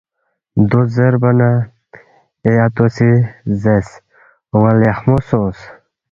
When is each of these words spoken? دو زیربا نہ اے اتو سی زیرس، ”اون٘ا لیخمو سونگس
دو 0.69 0.79
زیربا 0.95 1.31
نہ 1.39 1.49
اے 2.45 2.51
اتو 2.65 2.85
سی 2.95 3.11
زیرس، 3.61 3.89
”اون٘ا 4.53 4.71
لیخمو 4.79 5.15
سونگس 5.27 5.59